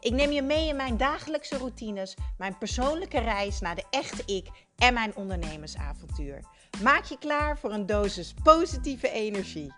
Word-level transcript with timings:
Ik 0.00 0.12
neem 0.12 0.30
je 0.30 0.42
mee 0.42 0.68
in 0.68 0.76
mijn 0.76 0.96
dagelijkse 0.96 1.56
routines, 1.56 2.16
mijn 2.36 2.58
persoonlijke 2.58 3.18
reis 3.18 3.60
naar 3.60 3.74
de 3.74 3.84
echte 3.90 4.22
ik 4.34 4.48
en 4.76 4.94
mijn 4.94 5.16
ondernemersavontuur. 5.16 6.44
Maak 6.82 7.04
je 7.04 7.18
klaar 7.18 7.58
voor 7.58 7.72
een 7.72 7.86
dosis 7.86 8.34
positieve 8.42 9.10
energie. 9.10 9.72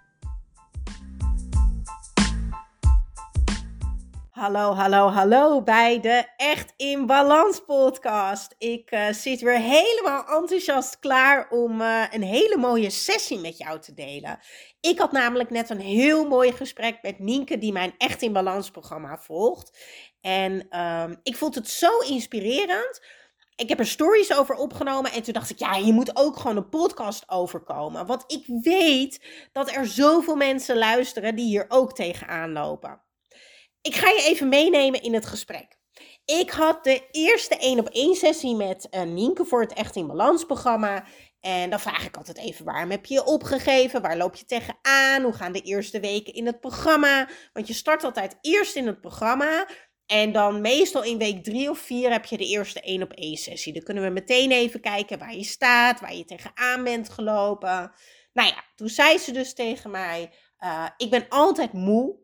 Hallo, 4.41 4.75
hallo, 4.75 5.09
hallo 5.09 5.62
bij 5.62 6.01
de 6.01 6.25
Echt 6.37 6.73
in 6.77 7.06
Balans 7.06 7.64
podcast. 7.64 8.55
Ik 8.59 8.91
uh, 8.92 9.09
zit 9.09 9.41
weer 9.41 9.59
helemaal 9.59 10.25
enthousiast 10.27 10.98
klaar 10.98 11.48
om 11.50 11.80
uh, 11.80 12.05
een 12.11 12.23
hele 12.23 12.56
mooie 12.56 12.91
sessie 12.91 13.39
met 13.39 13.59
jou 13.59 13.80
te 13.80 13.95
delen. 13.95 14.39
Ik 14.80 14.98
had 14.98 15.12
namelijk 15.12 15.50
net 15.50 15.70
een 15.70 15.80
heel 15.80 16.28
mooi 16.28 16.52
gesprek 16.52 16.98
met 17.02 17.19
Nienke, 17.19 17.59
die 17.59 17.73
mijn 17.73 17.95
Echt 17.98 18.23
in 18.23 18.33
Balans 18.33 18.70
programma 18.70 19.19
volgt. 19.19 19.78
En 20.20 20.80
um, 20.80 21.20
ik 21.23 21.37
vond 21.37 21.55
het 21.55 21.69
zo 21.69 21.98
inspirerend. 21.98 23.01
Ik 23.56 23.69
heb 23.69 23.78
er 23.78 23.87
stories 23.87 24.34
over 24.34 24.55
opgenomen 24.55 25.12
en 25.12 25.23
toen 25.23 25.33
dacht 25.33 25.51
ik, 25.51 25.59
ja, 25.59 25.77
je 25.77 25.92
moet 25.92 26.16
ook 26.16 26.37
gewoon 26.37 26.56
een 26.56 26.69
podcast 26.69 27.30
overkomen. 27.30 28.06
Want 28.06 28.25
ik 28.27 28.44
weet 28.62 29.20
dat 29.53 29.70
er 29.75 29.86
zoveel 29.86 30.36
mensen 30.36 30.78
luisteren 30.78 31.36
die 31.36 31.47
hier 31.47 31.64
ook 31.69 31.94
tegenaan 31.94 32.53
lopen. 32.53 33.03
Ik 33.81 33.94
ga 33.94 34.09
je 34.09 34.22
even 34.22 34.48
meenemen 34.48 35.03
in 35.03 35.14
het 35.14 35.27
gesprek. 35.27 35.78
Ik 36.25 36.50
had 36.50 36.84
de 36.84 37.09
eerste 37.11 37.56
één 37.56 37.78
op 37.78 37.89
één 37.89 38.14
sessie 38.14 38.55
met 38.55 38.89
uh, 38.91 39.03
Nienke 39.03 39.44
voor 39.44 39.61
het 39.61 39.72
Echt 39.72 39.97
in 39.97 40.06
Balans 40.06 40.44
programma. 40.44 41.05
En 41.41 41.70
dan 41.70 41.81
vraag 41.81 42.06
ik 42.06 42.16
altijd 42.16 42.39
even, 42.39 42.64
waarom 42.64 42.91
heb 42.91 43.06
je 43.06 43.14
je 43.14 43.25
opgegeven? 43.25 44.03
Waar 44.03 44.16
loop 44.16 44.34
je 44.34 44.44
tegenaan? 44.44 45.22
Hoe 45.22 45.33
gaan 45.33 45.53
de 45.53 45.61
eerste 45.61 46.00
weken 46.00 46.34
in 46.34 46.47
het 46.47 46.61
programma? 46.61 47.28
Want 47.53 47.66
je 47.66 47.75
start 47.75 48.05
altijd 48.05 48.39
eerst 48.41 48.77
in 48.77 48.87
het 48.87 49.00
programma. 49.00 49.66
En 50.11 50.33
dan 50.33 50.61
meestal 50.61 51.03
in 51.03 51.19
week 51.19 51.44
drie 51.44 51.70
of 51.70 51.78
vier 51.78 52.11
heb 52.11 52.25
je 52.25 52.36
de 52.36 52.47
eerste 52.47 52.80
één 52.80 53.03
op 53.03 53.12
één 53.12 53.36
sessie. 53.36 53.72
Dan 53.72 53.83
kunnen 53.83 54.05
we 54.05 54.11
meteen 54.11 54.50
even 54.50 54.80
kijken 54.80 55.19
waar 55.19 55.34
je 55.34 55.44
staat, 55.44 56.00
waar 56.00 56.14
je 56.14 56.25
tegenaan 56.25 56.84
bent 56.84 57.08
gelopen. 57.08 57.92
Nou 58.33 58.48
ja, 58.48 58.64
toen 58.75 58.88
zei 58.88 59.19
ze 59.19 59.33
dus 59.33 59.55
tegen 59.55 59.91
mij, 59.91 60.33
uh, 60.61 60.86
ik 60.97 61.11
ben 61.11 61.27
altijd 61.28 61.72
moe. 61.72 62.16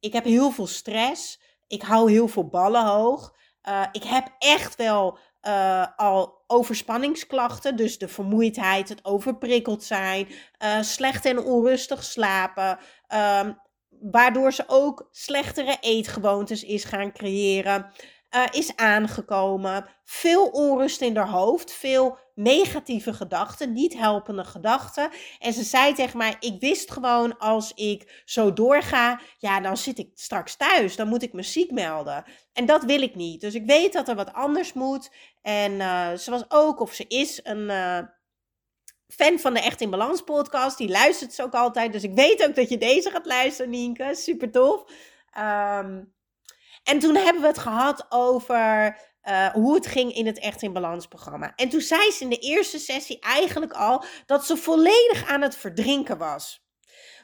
Ik 0.00 0.12
heb 0.12 0.24
heel 0.24 0.50
veel 0.50 0.66
stress. 0.66 1.40
Ik 1.66 1.82
hou 1.82 2.10
heel 2.10 2.28
veel 2.28 2.48
ballen 2.48 2.86
hoog. 2.86 3.36
Uh, 3.68 3.86
ik 3.92 4.02
heb 4.02 4.34
echt 4.38 4.76
wel 4.76 5.18
uh, 5.42 5.86
al 5.96 6.44
overspanningsklachten. 6.46 7.76
Dus 7.76 7.98
de 7.98 8.08
vermoeidheid, 8.08 8.88
het 8.88 9.04
overprikkeld 9.04 9.84
zijn, 9.84 10.28
slecht 10.80 11.24
en 11.24 11.38
onrustig 11.38 12.04
slapen. 12.04 12.78
Um, 13.42 13.58
waardoor 14.00 14.52
ze 14.52 14.64
ook 14.66 15.08
slechtere 15.10 15.76
eetgewoontes 15.80 16.64
is 16.64 16.84
gaan 16.84 17.12
creëren. 17.12 17.92
Uh, 18.36 18.44
is 18.50 18.76
aangekomen. 18.76 19.86
Veel 20.04 20.46
onrust 20.48 21.00
in 21.00 21.16
haar 21.16 21.28
hoofd. 21.28 21.72
Veel 21.72 22.18
negatieve 22.34 23.12
gedachten. 23.12 23.72
Niet 23.72 23.94
helpende 23.94 24.44
gedachten. 24.44 25.10
En 25.38 25.52
ze 25.52 25.62
zei 25.62 25.94
tegen 25.94 26.18
mij: 26.18 26.36
Ik 26.40 26.60
wist 26.60 26.90
gewoon 26.90 27.38
als 27.38 27.72
ik 27.74 28.22
zo 28.24 28.52
doorga. 28.52 29.20
Ja, 29.38 29.60
dan 29.60 29.76
zit 29.76 29.98
ik 29.98 30.10
straks 30.14 30.56
thuis. 30.56 30.96
Dan 30.96 31.08
moet 31.08 31.22
ik 31.22 31.32
me 31.32 31.42
ziek 31.42 31.70
melden. 31.70 32.24
En 32.52 32.66
dat 32.66 32.84
wil 32.84 33.02
ik 33.02 33.14
niet. 33.14 33.40
Dus 33.40 33.54
ik 33.54 33.66
weet 33.66 33.92
dat 33.92 34.08
er 34.08 34.14
wat 34.14 34.32
anders 34.32 34.72
moet. 34.72 35.10
En 35.42 35.72
uh, 35.72 36.12
ze 36.12 36.30
was 36.30 36.44
ook, 36.48 36.80
of 36.80 36.92
ze 36.92 37.04
is, 37.08 37.40
een. 37.42 37.70
Uh, 37.70 37.98
fan 39.10 39.38
van 39.38 39.54
de 39.54 39.60
Echt 39.60 39.80
in 39.80 39.90
Balans 39.90 40.22
podcast. 40.22 40.78
Die 40.78 40.88
luistert 40.88 41.32
ze 41.32 41.42
ook 41.42 41.54
altijd. 41.54 41.92
Dus 41.92 42.02
ik 42.02 42.14
weet 42.14 42.46
ook 42.46 42.54
dat 42.54 42.68
je 42.68 42.78
deze 42.78 43.10
gaat 43.10 43.26
luisteren, 43.26 43.70
Nienke. 43.70 44.14
Super 44.14 44.50
tof. 44.50 44.84
Um, 45.38 46.12
en 46.84 46.98
toen 46.98 47.16
hebben 47.16 47.42
we 47.42 47.48
het 47.48 47.58
gehad 47.58 48.06
over 48.08 48.96
uh, 49.24 49.48
hoe 49.48 49.74
het 49.74 49.86
ging 49.86 50.14
in 50.14 50.26
het 50.26 50.38
Echt 50.38 50.62
in 50.62 50.72
Balans 50.72 51.06
programma. 51.06 51.52
En 51.56 51.68
toen 51.68 51.80
zei 51.80 52.10
ze 52.10 52.22
in 52.22 52.30
de 52.30 52.38
eerste 52.38 52.78
sessie 52.78 53.18
eigenlijk 53.20 53.72
al 53.72 54.04
dat 54.26 54.46
ze 54.46 54.56
volledig 54.56 55.26
aan 55.26 55.42
het 55.42 55.56
verdrinken 55.56 56.18
was. 56.18 56.64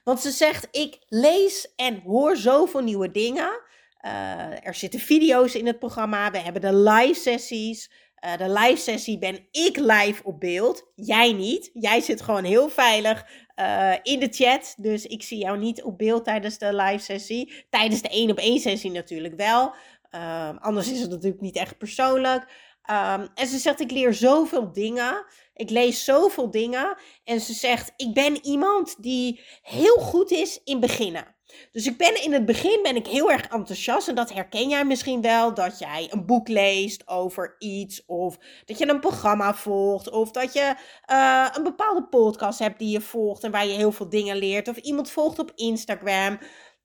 Want 0.04 0.20
ze 0.20 0.30
zegt: 0.30 0.68
Ik 0.70 0.98
lees 1.08 1.72
en 1.76 2.00
hoor 2.00 2.36
zoveel 2.36 2.80
nieuwe 2.82 3.10
dingen. 3.10 3.64
Uh, 4.06 4.66
er 4.66 4.74
zitten 4.74 5.00
video's 5.00 5.54
in 5.54 5.66
het 5.66 5.78
programma. 5.78 6.30
We 6.30 6.38
hebben 6.38 6.62
de 6.62 6.74
live 6.74 7.20
sessies. 7.20 7.90
Uh, 8.24 8.36
de 8.36 8.52
live 8.52 8.80
sessie 8.80 9.18
ben 9.18 9.46
ik 9.50 9.76
live 9.76 10.24
op 10.24 10.40
beeld. 10.40 10.90
Jij 10.94 11.32
niet. 11.32 11.70
Jij 11.72 12.00
zit 12.00 12.22
gewoon 12.22 12.44
heel 12.44 12.68
veilig 12.68 13.26
uh, 13.56 13.94
in 14.02 14.20
de 14.20 14.28
chat. 14.30 14.74
Dus 14.76 15.06
ik 15.06 15.22
zie 15.22 15.38
jou 15.38 15.58
niet 15.58 15.82
op 15.82 15.98
beeld 15.98 16.24
tijdens 16.24 16.58
de 16.58 16.74
live 16.74 17.04
sessie. 17.04 17.66
Tijdens 17.70 18.02
de 18.02 18.08
één 18.08 18.30
op 18.30 18.38
één 18.38 18.60
sessie 18.60 18.90
natuurlijk 18.90 19.34
wel. 19.36 19.74
Uh, 20.14 20.50
anders 20.58 20.92
is 20.92 21.00
het 21.00 21.10
natuurlijk 21.10 21.40
niet 21.40 21.56
echt 21.56 21.78
persoonlijk. 21.78 22.42
Um, 22.90 23.28
en 23.34 23.46
ze 23.46 23.58
zegt, 23.58 23.80
ik 23.80 23.90
leer 23.90 24.14
zoveel 24.14 24.72
dingen. 24.72 25.24
Ik 25.54 25.70
lees 25.70 26.04
zoveel 26.04 26.50
dingen. 26.50 26.96
En 27.24 27.40
ze 27.40 27.52
zegt, 27.52 27.92
ik 27.96 28.14
ben 28.14 28.44
iemand 28.44 29.02
die 29.02 29.40
heel 29.62 29.96
goed 29.96 30.30
is 30.30 30.60
in 30.64 30.80
beginnen. 30.80 31.35
Dus 31.72 31.86
ik 31.86 31.96
ben 31.96 32.22
in 32.22 32.32
het 32.32 32.44
begin 32.44 32.82
ben 32.82 32.96
ik 32.96 33.06
heel 33.06 33.30
erg 33.30 33.48
enthousiast 33.48 34.08
en 34.08 34.14
dat 34.14 34.32
herken 34.32 34.68
jij 34.68 34.84
misschien 34.84 35.22
wel 35.22 35.54
dat 35.54 35.78
jij 35.78 36.08
een 36.10 36.26
boek 36.26 36.48
leest 36.48 37.08
over 37.08 37.56
iets 37.58 38.04
of 38.06 38.38
dat 38.64 38.78
je 38.78 38.88
een 38.88 39.00
programma 39.00 39.54
volgt 39.54 40.10
of 40.10 40.30
dat 40.30 40.52
je 40.52 40.74
uh, 41.10 41.48
een 41.52 41.62
bepaalde 41.62 42.04
podcast 42.04 42.58
hebt 42.58 42.78
die 42.78 42.90
je 42.90 43.00
volgt 43.00 43.44
en 43.44 43.50
waar 43.50 43.66
je 43.66 43.72
heel 43.72 43.92
veel 43.92 44.08
dingen 44.08 44.36
leert 44.36 44.68
of 44.68 44.76
iemand 44.76 45.10
volgt 45.10 45.38
op 45.38 45.52
Instagram. 45.54 46.38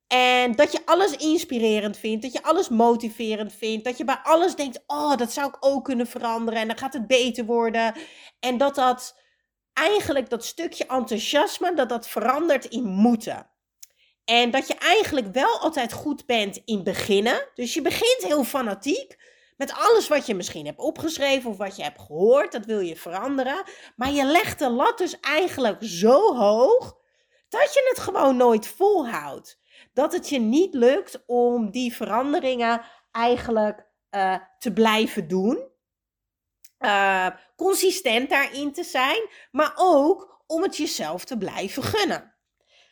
En 0.07 0.51
dat 0.51 0.71
je 0.71 0.81
alles 0.85 1.15
inspirerend 1.15 1.97
vindt, 1.97 2.21
dat 2.21 2.33
je 2.33 2.43
alles 2.43 2.69
motiverend 2.69 3.53
vindt, 3.53 3.85
dat 3.85 3.97
je 3.97 4.03
bij 4.03 4.19
alles 4.23 4.55
denkt, 4.55 4.83
oh, 4.87 5.15
dat 5.15 5.31
zou 5.31 5.47
ik 5.47 5.57
ook 5.59 5.83
kunnen 5.83 6.07
veranderen 6.07 6.61
en 6.61 6.67
dan 6.67 6.77
gaat 6.77 6.93
het 6.93 7.07
beter 7.07 7.45
worden. 7.45 7.93
En 8.39 8.57
dat 8.57 8.75
dat 8.75 9.19
eigenlijk 9.73 10.29
dat 10.29 10.45
stukje 10.45 10.85
enthousiasme, 10.85 11.73
dat 11.73 11.89
dat 11.89 12.07
verandert 12.07 12.65
in 12.65 12.85
moeten. 12.85 13.50
En 14.25 14.51
dat 14.51 14.67
je 14.67 14.75
eigenlijk 14.75 15.33
wel 15.33 15.59
altijd 15.59 15.93
goed 15.93 16.25
bent 16.25 16.61
in 16.65 16.83
beginnen. 16.83 17.47
Dus 17.53 17.73
je 17.73 17.81
begint 17.81 18.23
heel 18.23 18.43
fanatiek 18.43 19.17
met 19.57 19.73
alles 19.73 20.07
wat 20.07 20.25
je 20.25 20.35
misschien 20.35 20.65
hebt 20.65 20.79
opgeschreven 20.79 21.49
of 21.49 21.57
wat 21.57 21.75
je 21.75 21.83
hebt 21.83 21.99
gehoord. 21.99 22.51
Dat 22.51 22.65
wil 22.65 22.79
je 22.79 22.95
veranderen. 22.95 23.63
Maar 23.95 24.11
je 24.11 24.23
legt 24.23 24.59
de 24.59 24.69
lat 24.69 24.97
dus 24.97 25.19
eigenlijk 25.19 25.77
zo 25.79 26.35
hoog 26.35 26.97
dat 27.49 27.73
je 27.73 27.85
het 27.89 27.99
gewoon 27.99 28.37
nooit 28.37 28.67
volhoudt. 28.67 29.59
Dat 29.93 30.13
het 30.13 30.29
je 30.29 30.39
niet 30.39 30.73
lukt 30.73 31.23
om 31.25 31.71
die 31.71 31.95
veranderingen 31.95 32.85
eigenlijk 33.11 33.87
uh, 34.11 34.35
te 34.59 34.73
blijven 34.73 35.27
doen. 35.27 35.69
Uh, 36.79 37.27
consistent 37.55 38.29
daarin 38.29 38.73
te 38.73 38.83
zijn, 38.83 39.29
maar 39.51 39.73
ook 39.75 40.43
om 40.47 40.61
het 40.61 40.77
jezelf 40.77 41.25
te 41.25 41.37
blijven 41.37 41.83
gunnen. 41.83 42.30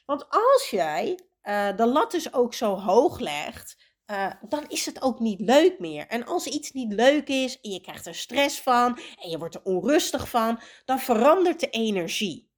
Want 0.10 0.30
als 0.30 0.68
jij 0.70 1.20
uh, 1.44 1.76
de 1.76 1.86
lat 1.86 2.12
dus 2.12 2.34
ook 2.34 2.54
zo 2.54 2.76
hoog 2.76 3.20
legt, 3.20 3.78
uh, 4.12 4.32
dan 4.50 4.66
is 4.68 4.86
het 4.86 5.02
ook 5.02 5.20
niet 5.20 5.40
leuk 5.40 5.80
meer. 5.80 6.08
En 6.08 6.26
als 6.26 6.46
iets 6.46 6.72
niet 6.72 6.94
leuk 6.94 7.28
is 7.28 7.62
en 7.62 7.72
je 7.72 7.82
krijgt 7.82 8.06
er 8.06 8.16
stress 8.16 8.62
van 8.62 9.00
en 9.22 9.30
je 9.30 9.38
wordt 9.38 9.56
er 9.56 9.64
onrustig 9.64 10.30
van, 10.30 10.60
dan 10.86 11.00
verandert 11.00 11.60
de 11.60 11.70
energie. 11.70 12.52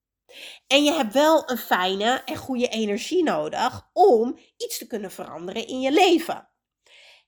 En 0.67 0.83
je 0.83 0.91
hebt 0.91 1.13
wel 1.13 1.49
een 1.49 1.57
fijne 1.57 2.21
en 2.25 2.35
goede 2.35 2.67
energie 2.67 3.23
nodig 3.23 3.89
om 3.93 4.39
iets 4.57 4.77
te 4.77 4.87
kunnen 4.87 5.11
veranderen 5.11 5.67
in 5.67 5.79
je 5.79 5.91
leven. 5.91 6.49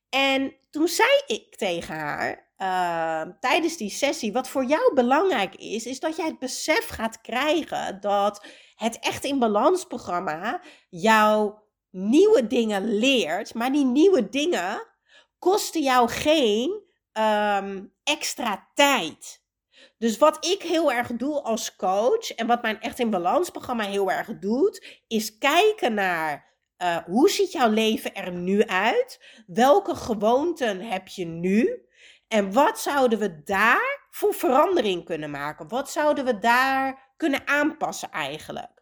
En 0.10 0.56
toen 0.70 0.88
zei 0.88 1.22
ik 1.28 1.56
tegen 1.56 1.96
haar 1.96 2.52
uh, 2.58 3.34
tijdens 3.40 3.78
die 3.78 3.90
sessie: 3.90 4.34
wat 4.34 4.48
voor 4.48 4.66
jou 4.66 4.94
belangrijk 4.94 5.56
is, 5.56 5.86
is 5.86 6.00
dat 6.00 6.16
jij 6.16 6.26
het 6.26 6.40
besef 6.40 6.88
gaat 6.88 7.22
krijgen 7.22 8.02
dat 8.02 8.46
het 8.84 9.00
echt 9.00 9.24
in 9.24 9.40
balans 9.40 9.86
programma 9.86 10.62
jou 10.90 11.54
nieuwe 11.90 12.48
dingen 12.48 12.96
leert, 12.98 13.54
maar 13.54 13.72
die 13.72 13.86
nieuwe 13.86 14.30
dingen 14.30 14.88
kosten 15.40 15.82
jou 15.82 16.10
geen 16.10 16.82
um, 17.14 17.94
extra 18.04 18.70
tijd. 18.74 19.42
Dus 19.98 20.18
wat 20.18 20.46
ik 20.46 20.62
heel 20.62 20.92
erg 20.92 21.08
doe 21.08 21.42
als 21.42 21.76
coach 21.76 22.32
en 22.32 22.48
wat 22.48 22.62
mijn 22.62 22.82
echt 22.82 23.00
in 23.00 23.10
balans 23.10 23.50
programma 23.50 23.84
heel 23.84 24.12
erg 24.12 24.40
doet, 24.40 25.02
is 25.08 25.38
kijken 25.38 25.94
naar 25.94 26.52
uh, 26.78 26.98
hoe 26.98 27.30
ziet 27.30 27.52
jouw 27.52 27.70
leven 27.70 28.14
er 28.14 28.32
nu 28.32 28.66
uit? 28.66 29.44
Welke 29.48 29.96
gewoonten 29.96 30.80
heb 30.82 31.08
je 31.08 31.26
nu? 31.26 31.86
En 32.28 32.54
wat 32.54 32.80
zouden 32.80 33.20
we 33.20 33.44
daar 33.44 34.08
voor 34.10 34.34
verandering 34.34 35.06
kunnen 35.06 35.32
maken? 35.32 35.68
Wat 35.68 35.90
zouden 35.90 36.26
we 36.26 36.40
daar 36.40 37.14
kunnen 37.18 37.48
aanpassen 37.48 38.12
eigenlijk? 38.12 38.73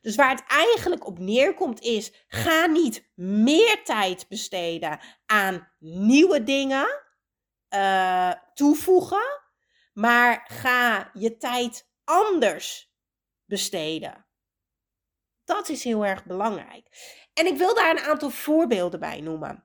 Dus 0.00 0.16
waar 0.16 0.30
het 0.30 0.44
eigenlijk 0.46 1.06
op 1.06 1.18
neerkomt 1.18 1.80
is: 1.80 2.12
ga 2.26 2.66
niet 2.66 3.10
meer 3.14 3.84
tijd 3.84 4.28
besteden 4.28 5.00
aan 5.26 5.68
nieuwe 5.78 6.42
dingen 6.42 7.02
uh, 7.74 8.32
toevoegen, 8.54 9.42
maar 9.92 10.44
ga 10.48 11.10
je 11.12 11.36
tijd 11.36 11.90
anders 12.04 12.94
besteden. 13.44 14.26
Dat 15.44 15.68
is 15.68 15.84
heel 15.84 16.06
erg 16.06 16.24
belangrijk. 16.24 16.88
En 17.34 17.46
ik 17.46 17.56
wil 17.56 17.74
daar 17.74 17.90
een 17.90 18.04
aantal 18.04 18.30
voorbeelden 18.30 19.00
bij 19.00 19.20
noemen. 19.20 19.64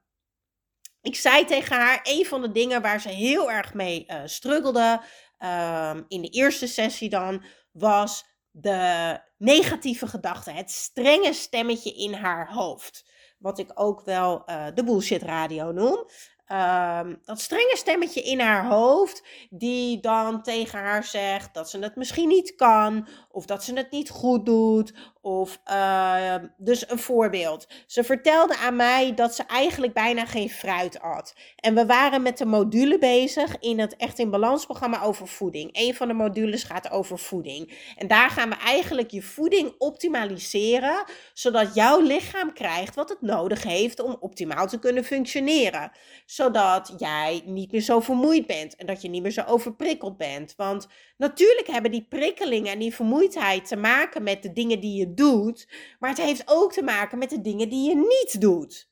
Ik 1.02 1.16
zei 1.16 1.46
tegen 1.46 1.76
haar, 1.76 2.00
een 2.04 2.26
van 2.26 2.42
de 2.42 2.52
dingen 2.52 2.82
waar 2.82 3.02
ze 3.02 3.10
heel 3.10 3.52
erg 3.52 3.74
mee 3.74 4.06
uh, 4.08 4.22
struggelde, 4.26 5.02
uh, 5.40 5.96
in 6.08 6.22
de 6.22 6.30
eerste 6.30 6.68
sessie 6.68 7.10
dan, 7.10 7.44
was 7.72 8.26
de 8.58 9.20
negatieve 9.38 10.08
gedachten, 10.08 10.56
het 10.56 10.72
strenge 10.72 11.34
stemmetje 11.34 11.94
in 11.94 12.14
haar 12.14 12.54
hoofd. 12.54 13.06
Wat 13.40 13.60
ik 13.60 13.72
ook 13.74 14.02
wel 14.02 14.44
uh, 14.46 14.66
de 14.74 14.84
bullshit 14.84 15.22
radio 15.22 15.72
noem. 15.72 16.06
Um, 16.52 17.22
dat 17.24 17.40
strenge 17.40 17.74
stemmetje 17.78 18.22
in 18.22 18.40
haar 18.40 18.66
hoofd, 18.66 19.24
die 19.50 20.00
dan 20.00 20.44
tegen 20.44 20.80
haar 20.80 21.04
zegt 21.04 21.54
dat 21.54 21.70
ze 21.70 21.80
het 21.80 21.96
misschien 21.96 22.28
niet 22.28 22.56
kan, 22.56 23.08
of 23.32 23.46
dat 23.46 23.64
ze 23.64 23.74
het 23.74 23.92
niet 23.92 24.10
goed 24.10 24.46
doet, 24.46 24.94
of 25.26 25.60
uh, 25.72 26.36
dus 26.58 26.90
een 26.90 27.00
voorbeeld. 27.00 27.68
Ze 27.88 28.04
vertelde 28.04 28.58
aan 28.58 28.76
mij 28.76 29.14
dat 29.14 29.36
ze 29.36 29.44
eigenlijk 29.44 29.94
bijna 29.94 30.26
geen 30.26 30.50
fruit 30.50 31.00
at. 31.02 31.36
En 31.56 31.76
we 31.76 31.86
waren 31.86 32.22
met 32.22 32.38
de 32.38 32.46
module 32.46 32.98
bezig 32.98 33.60
in 33.60 33.80
het 33.80 33.96
Echt 33.96 34.20
in 34.20 34.30
Balans 34.30 34.66
programma 34.66 35.02
over 35.02 35.28
voeding. 35.28 35.70
Een 35.72 35.96
van 35.96 36.08
de 36.08 36.14
modules 36.14 36.64
gaat 36.64 36.92
over 36.92 37.20
voeding. 37.20 37.78
En 37.98 38.08
daar 38.08 38.30
gaan 38.30 38.50
we 38.50 38.56
eigenlijk 38.56 39.12
je 39.12 39.22
voeding 39.22 39.76
optimaliseren, 39.78 41.04
zodat 41.34 41.76
jouw 41.76 42.02
lichaam 42.02 42.54
krijgt 42.54 42.96
wat 42.96 43.10
het 43.10 43.22
nodig 43.22 43.64
heeft 43.64 44.00
om 44.00 44.18
optimaal 44.20 44.68
te 44.68 44.80
kunnen 44.80 45.04
functioneren. 45.04 45.92
Zodat 46.26 46.94
jij 46.98 47.42
niet 47.46 47.72
meer 47.72 47.82
zo 47.82 48.00
vermoeid 48.00 48.48
bent 48.48 48.76
en 48.76 48.86
dat 48.86 49.02
je 49.02 49.10
niet 49.10 49.22
meer 49.22 49.32
zo 49.32 49.44
overprikkeld 49.48 50.18
bent. 50.18 50.54
Want 50.58 50.88
natuurlijk 51.18 51.68
hebben 51.68 51.92
die 51.92 52.08
prikkelingen 52.08 52.72
en 52.72 52.80
die 52.80 52.96
vermoeidheid 52.96 53.68
te 53.68 53.76
maken 53.76 54.24
met 54.24 54.44
de 54.44 54.54
dingen 54.54 54.80
die 54.80 55.00
je 55.00 55.14
doet, 55.14 55.68
maar 56.00 56.10
het 56.10 56.22
heeft 56.22 56.44
ook 56.46 56.74
te 56.74 56.84
maken 56.84 57.18
met 57.18 57.30
de 57.30 57.42
dingen 57.42 57.70
die 57.70 57.90
je 57.90 57.96
niet 57.96 58.42
doet. 58.42 58.90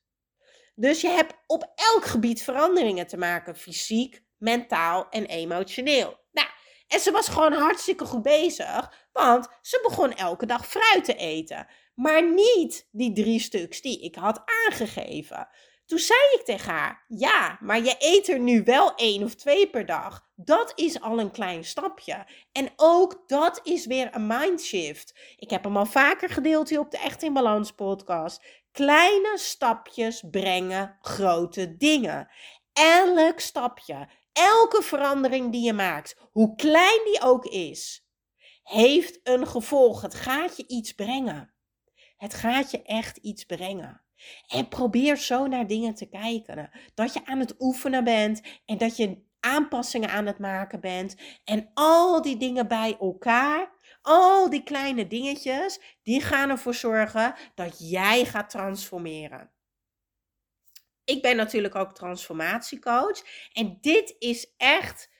Dus 0.74 1.00
je 1.00 1.08
hebt 1.08 1.34
op 1.46 1.72
elk 1.74 2.04
gebied 2.04 2.42
veranderingen 2.42 3.06
te 3.06 3.16
maken, 3.16 3.56
fysiek, 3.56 4.22
mentaal 4.38 5.08
en 5.08 5.26
emotioneel. 5.26 6.18
Nou, 6.32 6.48
en 6.88 7.00
ze 7.00 7.10
was 7.10 7.28
gewoon 7.28 7.52
hartstikke 7.52 8.04
goed 8.04 8.22
bezig, 8.22 9.08
want 9.12 9.48
ze 9.60 9.80
begon 9.82 10.14
elke 10.14 10.46
dag 10.46 10.66
fruit 10.66 11.04
te 11.04 11.14
eten. 11.14 11.66
Maar 11.94 12.32
niet 12.32 12.88
die 12.90 13.12
drie 13.12 13.40
stuks 13.40 13.80
die 13.80 14.00
ik 14.00 14.14
had 14.14 14.42
aangegeven. 14.66 15.48
Toen 15.86 15.98
zei 15.98 16.20
ik 16.32 16.44
tegen 16.44 16.72
haar: 16.72 17.04
Ja, 17.08 17.58
maar 17.60 17.82
je 17.82 17.96
eet 17.98 18.28
er 18.28 18.38
nu 18.38 18.62
wel 18.62 18.94
één 18.94 19.22
of 19.22 19.34
twee 19.34 19.70
per 19.70 19.86
dag. 19.86 20.28
Dat 20.34 20.72
is 20.74 21.00
al 21.00 21.18
een 21.18 21.30
klein 21.30 21.64
stapje. 21.64 22.26
En 22.52 22.72
ook 22.76 23.22
dat 23.26 23.60
is 23.62 23.86
weer 23.86 24.14
een 24.14 24.26
mindshift. 24.26 25.34
Ik 25.36 25.50
heb 25.50 25.64
hem 25.64 25.76
al 25.76 25.86
vaker 25.86 26.28
gedeeld 26.28 26.68
hier 26.68 26.78
op 26.78 26.90
de 26.90 26.98
Echt 26.98 27.22
in 27.22 27.32
Balans 27.32 27.72
podcast. 27.72 28.44
Kleine 28.72 29.38
stapjes 29.38 30.24
brengen 30.30 30.98
grote 31.00 31.76
dingen. 31.76 32.28
Elk 32.72 33.40
stapje, 33.40 34.08
elke 34.32 34.82
verandering 34.82 35.52
die 35.52 35.64
je 35.64 35.72
maakt, 35.72 36.16
hoe 36.32 36.54
klein 36.54 37.00
die 37.04 37.20
ook 37.20 37.44
is, 37.44 38.06
heeft 38.62 39.20
een 39.22 39.46
gevolg. 39.46 40.02
Het 40.02 40.14
gaat 40.14 40.56
je 40.56 40.66
iets 40.66 40.92
brengen. 40.92 41.54
Het 42.16 42.34
gaat 42.34 42.70
je 42.70 42.82
echt 42.82 43.16
iets 43.16 43.44
brengen. 43.44 44.03
En 44.46 44.68
probeer 44.68 45.16
zo 45.16 45.46
naar 45.46 45.66
dingen 45.66 45.94
te 45.94 46.08
kijken. 46.08 46.70
Dat 46.94 47.12
je 47.12 47.26
aan 47.26 47.38
het 47.38 47.54
oefenen 47.58 48.04
bent 48.04 48.40
en 48.64 48.78
dat 48.78 48.96
je 48.96 49.22
aanpassingen 49.40 50.10
aan 50.10 50.26
het 50.26 50.38
maken 50.38 50.80
bent. 50.80 51.16
En 51.44 51.70
al 51.74 52.22
die 52.22 52.36
dingen 52.36 52.68
bij 52.68 52.96
elkaar, 53.00 53.72
al 54.02 54.50
die 54.50 54.62
kleine 54.62 55.06
dingetjes, 55.06 55.80
die 56.02 56.20
gaan 56.20 56.50
ervoor 56.50 56.74
zorgen 56.74 57.34
dat 57.54 57.90
jij 57.90 58.24
gaat 58.24 58.50
transformeren. 58.50 59.50
Ik 61.04 61.22
ben 61.22 61.36
natuurlijk 61.36 61.74
ook 61.74 61.94
transformatiecoach. 61.94 63.22
En 63.52 63.78
dit 63.80 64.16
is 64.18 64.54
echt 64.56 65.10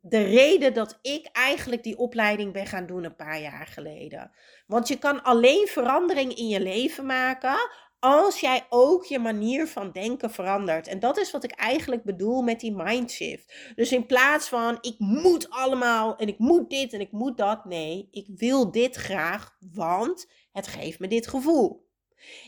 de 0.00 0.22
reden 0.22 0.74
dat 0.74 0.98
ik 1.02 1.28
eigenlijk 1.32 1.82
die 1.82 1.98
opleiding 1.98 2.52
ben 2.52 2.66
gaan 2.66 2.86
doen 2.86 3.04
een 3.04 3.16
paar 3.16 3.40
jaar 3.40 3.66
geleden. 3.66 4.30
Want 4.66 4.88
je 4.88 4.98
kan 4.98 5.22
alleen 5.22 5.66
verandering 5.66 6.34
in 6.34 6.48
je 6.48 6.60
leven 6.60 7.06
maken 7.06 7.56
als 8.00 8.40
jij 8.40 8.66
ook 8.68 9.04
je 9.04 9.18
manier 9.18 9.66
van 9.66 9.92
denken 9.92 10.30
verandert. 10.30 10.86
En 10.86 11.00
dat 11.00 11.18
is 11.18 11.30
wat 11.30 11.44
ik 11.44 11.50
eigenlijk 11.50 12.04
bedoel 12.04 12.42
met 12.42 12.60
die 12.60 12.74
mindshift. 12.74 13.72
Dus 13.74 13.92
in 13.92 14.06
plaats 14.06 14.48
van 14.48 14.78
ik 14.80 14.94
moet 14.98 15.50
allemaal 15.50 16.16
en 16.16 16.28
ik 16.28 16.38
moet 16.38 16.70
dit 16.70 16.92
en 16.92 17.00
ik 17.00 17.12
moet 17.12 17.36
dat. 17.36 17.64
Nee, 17.64 18.08
ik 18.10 18.26
wil 18.36 18.70
dit 18.70 18.96
graag, 18.96 19.56
want 19.72 20.30
het 20.52 20.66
geeft 20.66 20.98
me 20.98 21.08
dit 21.08 21.26
gevoel. 21.26 21.86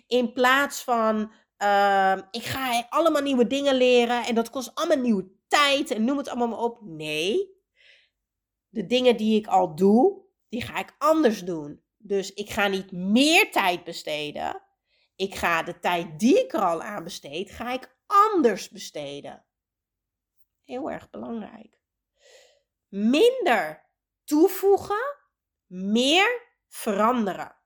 In 0.06 0.32
plaats 0.32 0.82
van 0.82 1.32
uh, 1.62 2.16
ik 2.30 2.42
ga 2.42 2.86
allemaal 2.88 3.22
nieuwe 3.22 3.46
dingen 3.46 3.74
leren 3.74 4.24
en 4.24 4.34
dat 4.34 4.50
kost 4.50 4.74
allemaal 4.74 5.04
nieuwe 5.04 5.28
tijd 5.50 5.90
en 5.90 6.04
noem 6.04 6.18
het 6.18 6.28
allemaal 6.28 6.48
maar 6.48 6.58
op. 6.58 6.80
Nee, 6.82 7.60
de 8.68 8.86
dingen 8.86 9.16
die 9.16 9.38
ik 9.38 9.46
al 9.46 9.74
doe, 9.74 10.22
die 10.48 10.62
ga 10.62 10.78
ik 10.78 10.94
anders 10.98 11.44
doen. 11.44 11.82
Dus 11.96 12.32
ik 12.32 12.50
ga 12.50 12.66
niet 12.66 12.92
meer 12.92 13.50
tijd 13.52 13.84
besteden. 13.84 14.62
Ik 15.16 15.34
ga 15.34 15.62
de 15.62 15.78
tijd 15.78 16.18
die 16.18 16.44
ik 16.44 16.52
er 16.52 16.64
al 16.64 16.82
aan 16.82 17.04
besteed, 17.04 17.50
ga 17.50 17.72
ik 17.72 17.96
anders 18.06 18.68
besteden. 18.68 19.44
Heel 20.62 20.90
erg 20.90 21.10
belangrijk. 21.10 21.78
Minder 22.88 23.90
toevoegen, 24.24 25.16
meer 25.66 26.42
veranderen. 26.68 27.59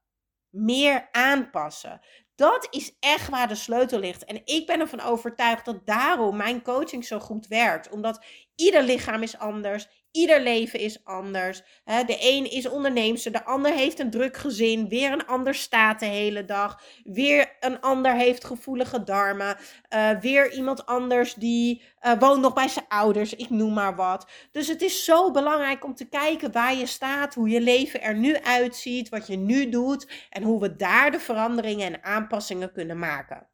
Meer 0.55 1.09
aanpassen. 1.11 2.01
Dat 2.35 2.67
is 2.71 2.97
echt 3.01 3.29
waar 3.29 3.49
de 3.49 3.55
sleutel 3.55 3.99
ligt. 3.99 4.25
En 4.25 4.41
ik 4.45 4.67
ben 4.67 4.81
ervan 4.81 5.01
overtuigd 5.01 5.65
dat 5.65 5.87
daarom 5.87 6.37
mijn 6.37 6.63
coaching 6.63 7.05
zo 7.05 7.19
goed 7.19 7.47
werkt. 7.47 7.89
Omdat 7.89 8.25
ieder 8.55 8.83
lichaam 8.83 9.23
is 9.23 9.39
anders, 9.39 10.04
Ieder 10.15 10.43
leven 10.43 10.79
is 10.81 11.05
anders. 11.05 11.63
De 11.85 12.17
een 12.21 12.51
is 12.51 12.69
onderneemster, 12.69 13.33
de 13.33 13.45
ander 13.45 13.73
heeft 13.73 13.99
een 13.99 14.11
druk 14.11 14.37
gezin, 14.37 14.89
weer 14.89 15.13
een 15.13 15.27
ander 15.27 15.55
staat 15.55 16.01
de 16.01 16.07
hele 16.07 16.45
dag, 16.45 16.83
weer 17.05 17.57
een 17.61 17.81
ander 17.81 18.15
heeft 18.15 18.45
gevoelige 18.45 19.05
darmen, 19.05 19.57
uh, 19.95 20.11
weer 20.21 20.53
iemand 20.53 20.87
anders 20.87 21.35
die 21.35 21.83
uh, 22.03 22.13
woont 22.19 22.41
nog 22.41 22.53
bij 22.53 22.69
zijn 22.69 22.85
ouders, 22.89 23.35
ik 23.35 23.51
noem 23.51 23.73
maar 23.73 23.97
wat. 23.97 24.31
Dus 24.51 24.69
het 24.69 24.83
is 24.83 25.05
zo 25.05 25.31
belangrijk 25.31 25.85
om 25.85 25.95
te 25.95 26.09
kijken 26.09 26.53
waar 26.53 26.75
je 26.75 26.87
staat, 26.87 27.35
hoe 27.35 27.49
je 27.49 27.61
leven 27.61 28.03
er 28.03 28.15
nu 28.17 28.39
uitziet, 28.39 29.09
wat 29.09 29.27
je 29.27 29.37
nu 29.37 29.69
doet 29.69 30.09
en 30.31 30.43
hoe 30.43 30.61
we 30.61 30.77
daar 30.77 31.11
de 31.11 31.21
veranderingen 31.21 31.87
en 31.87 32.05
aanpassingen 32.05 32.73
kunnen 32.73 32.99
maken. 32.99 33.49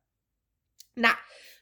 Nou, 0.94 1.14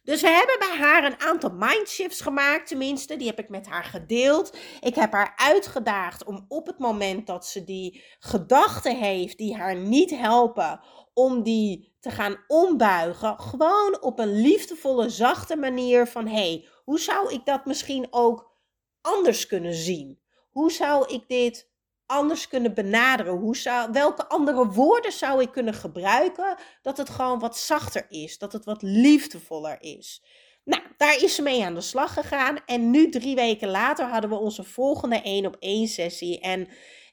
dus 0.02 0.20
we 0.20 0.28
hebben 0.28 0.56
bij 0.58 0.78
haar 0.78 1.04
een 1.04 1.20
aantal 1.20 1.50
mindshifts 1.50 2.20
gemaakt, 2.20 2.68
tenminste. 2.68 3.16
Die 3.16 3.26
heb 3.26 3.38
ik 3.38 3.48
met 3.48 3.66
haar 3.66 3.84
gedeeld. 3.84 4.56
Ik 4.80 4.94
heb 4.94 5.12
haar 5.12 5.32
uitgedaagd 5.36 6.24
om 6.24 6.44
op 6.48 6.66
het 6.66 6.78
moment 6.78 7.26
dat 7.26 7.46
ze 7.46 7.64
die 7.64 8.04
gedachten 8.18 8.96
heeft 8.96 9.38
die 9.38 9.56
haar 9.56 9.76
niet 9.76 10.10
helpen, 10.10 10.80
om 11.14 11.42
die 11.42 11.96
te 12.00 12.10
gaan 12.10 12.44
ombuigen. 12.46 13.40
Gewoon 13.40 14.02
op 14.02 14.18
een 14.18 14.40
liefdevolle, 14.40 15.08
zachte 15.08 15.56
manier 15.56 16.06
van: 16.06 16.26
hé, 16.26 16.32
hey, 16.32 16.68
hoe 16.84 17.00
zou 17.00 17.32
ik 17.32 17.44
dat 17.44 17.64
misschien 17.64 18.06
ook 18.10 18.56
anders 19.00 19.46
kunnen 19.46 19.74
zien? 19.74 20.20
Hoe 20.50 20.72
zou 20.72 21.14
ik 21.14 21.28
dit 21.28 21.67
anders 22.08 22.48
kunnen 22.48 22.74
benaderen? 22.74 23.32
Hoe 23.32 23.56
zou, 23.56 23.92
welke 23.92 24.28
andere 24.28 24.66
woorden 24.66 25.12
zou 25.12 25.42
ik 25.42 25.52
kunnen 25.52 25.74
gebruiken 25.74 26.56
dat 26.82 26.96
het 26.96 27.10
gewoon 27.10 27.38
wat 27.38 27.58
zachter 27.58 28.06
is, 28.08 28.38
dat 28.38 28.52
het 28.52 28.64
wat 28.64 28.82
liefdevoller 28.82 29.76
is? 29.80 30.22
Nou, 30.64 30.82
daar 30.96 31.22
is 31.22 31.34
ze 31.34 31.42
mee 31.42 31.64
aan 31.64 31.74
de 31.74 31.80
slag 31.80 32.12
gegaan. 32.12 32.58
En 32.66 32.90
nu, 32.90 33.08
drie 33.08 33.34
weken 33.34 33.68
later, 33.68 34.06
hadden 34.06 34.30
we 34.30 34.36
onze 34.36 34.64
volgende 34.64 35.22
één 35.22 35.46
op 35.46 35.56
één 35.58 35.88
sessie. 35.88 36.40
En 36.40 36.68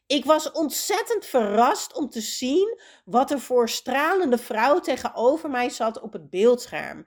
ik 0.07 0.25
was 0.25 0.51
ontzettend 0.51 1.25
verrast 1.25 1.93
om 1.93 2.09
te 2.09 2.21
zien 2.21 2.79
wat 3.05 3.31
er 3.31 3.39
voor 3.39 3.69
stralende 3.69 4.37
vrouw 4.37 4.79
tegenover 4.79 5.49
mij 5.49 5.69
zat 5.69 6.01
op 6.01 6.13
het 6.13 6.29
beeldscherm. 6.29 7.05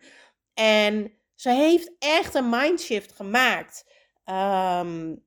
En 0.54 1.12
ze 1.35 1.50
heeft 1.50 1.92
echt 1.99 2.35
een 2.35 2.49
mindshift 2.49 3.12
gemaakt. 3.12 3.85
Um, 4.25 5.26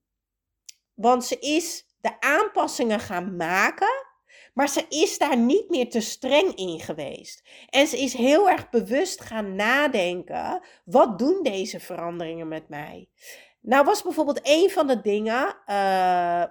want 0.93 1.25
ze 1.25 1.39
is 1.39 1.85
de 2.01 2.19
aanpassingen 2.19 2.99
gaan 2.99 3.35
maken. 3.35 4.09
Maar 4.53 4.69
ze 4.69 4.85
is 4.89 5.17
daar 5.17 5.37
niet 5.37 5.69
meer 5.69 5.89
te 5.89 6.01
streng 6.01 6.55
in 6.55 6.79
geweest. 6.79 7.49
En 7.69 7.87
ze 7.87 7.99
is 7.99 8.13
heel 8.13 8.49
erg 8.49 8.69
bewust 8.69 9.21
gaan 9.21 9.55
nadenken: 9.55 10.63
wat 10.85 11.19
doen 11.19 11.39
deze 11.43 11.79
veranderingen 11.79 12.47
met 12.47 12.69
mij? 12.69 13.09
Nou 13.61 13.85
was 13.85 14.03
bijvoorbeeld 14.03 14.39
een 14.43 14.69
van 14.69 14.87
de 14.87 15.01
dingen 15.01 15.47
uh, 15.47 15.53